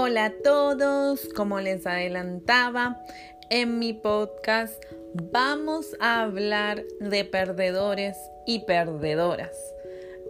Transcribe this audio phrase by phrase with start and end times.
[0.00, 3.02] Hola a todos, como les adelantaba
[3.50, 4.80] en mi podcast,
[5.12, 8.16] vamos a hablar de perdedores
[8.46, 9.56] y perdedoras.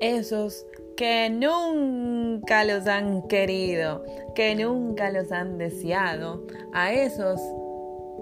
[0.00, 0.64] Esos
[0.96, 6.46] que nunca los han querido, que nunca los han deseado.
[6.72, 7.38] A esos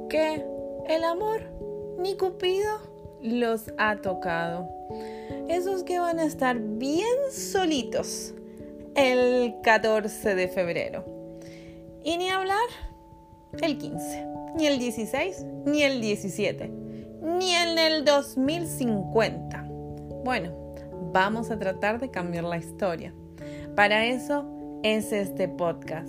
[0.08, 0.44] que
[0.88, 1.42] el amor
[1.96, 2.80] ni Cupido
[3.22, 4.68] los ha tocado.
[5.48, 8.34] Esos que van a estar bien solitos
[8.96, 11.15] el 14 de febrero
[12.06, 12.68] y ni hablar
[13.60, 16.68] el 15, ni el 16, ni el 17,
[17.20, 19.66] ni en el 2050.
[20.24, 20.52] Bueno,
[21.12, 23.12] vamos a tratar de cambiar la historia.
[23.74, 24.46] Para eso
[24.84, 26.08] es este podcast.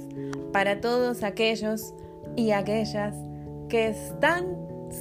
[0.53, 1.95] Para todos aquellos
[2.35, 3.15] y aquellas
[3.67, 4.55] que están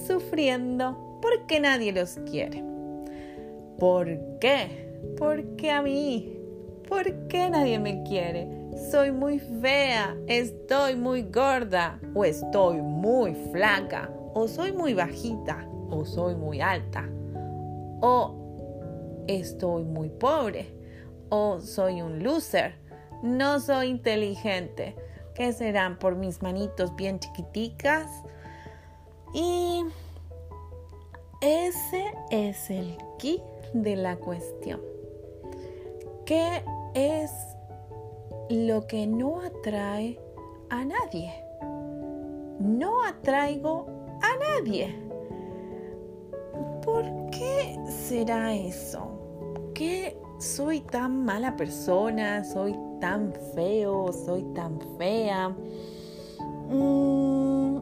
[0.07, 2.65] sufriendo porque nadie los quiere.
[3.79, 4.89] ¿Por qué?
[5.19, 6.33] Porque a mí.
[6.89, 8.66] ¿Por qué nadie me quiere?
[8.77, 16.05] Soy muy fea, estoy muy gorda, o estoy muy flaca, o soy muy bajita, o
[16.05, 17.09] soy muy alta,
[18.01, 20.75] o estoy muy pobre,
[21.31, 22.75] o soy un loser,
[23.23, 24.95] no soy inteligente.
[25.35, 28.11] ¿Qué serán por mis manitos bien chiquiticas?
[29.35, 29.85] Y
[31.43, 33.43] ese es el key
[33.75, 34.81] de la cuestión.
[36.25, 37.56] ¿Qué es
[38.49, 40.21] lo que no atrae
[40.71, 41.33] a nadie.
[42.61, 43.87] No atraigo
[44.23, 44.95] a nadie.
[46.85, 49.73] ¿Por qué será eso?
[49.75, 52.45] ¿Qué soy tan mala persona?
[52.45, 54.13] ¿Soy tan feo?
[54.13, 55.49] ¿Soy tan fea?
[56.69, 57.79] Mm,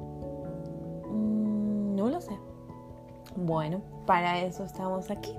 [1.07, 2.39] mm, no lo sé.
[3.37, 5.35] Bueno, para eso estamos aquí.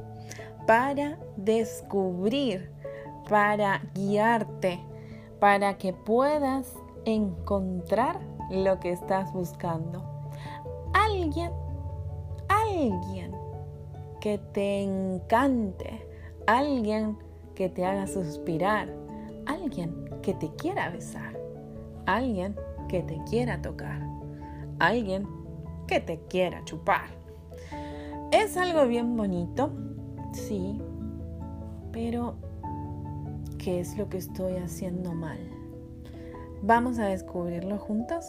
[0.67, 2.71] Para descubrir,
[3.27, 4.79] para guiarte
[5.45, 10.03] para que puedas encontrar lo que estás buscando.
[10.91, 11.51] Alguien,
[12.49, 13.31] alguien
[14.19, 16.03] que te encante,
[16.47, 17.19] alguien
[17.53, 18.89] que te haga suspirar,
[19.45, 21.39] alguien que te quiera besar,
[22.07, 22.55] alguien
[22.89, 24.01] que te quiera tocar,
[24.79, 25.27] alguien
[25.85, 27.05] que te quiera chupar.
[28.31, 29.69] Es algo bien bonito,
[30.33, 30.81] sí,
[31.91, 32.33] pero
[33.65, 35.39] ¿Qué es lo que estoy haciendo mal?
[36.61, 38.23] Vamos a descubrirlo juntos.